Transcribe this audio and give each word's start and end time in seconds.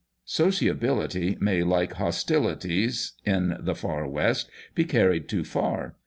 Sociability 0.25 1.37
may, 1.39 1.61
like 1.61 1.93
hostilities, 1.93 3.13
in 3.23 3.55
the 3.59 3.75
Far 3.75 4.07
West, 4.07 4.49
be 4.73 4.83
carried 4.83 5.29
too 5.29 5.43
far. 5.43 5.95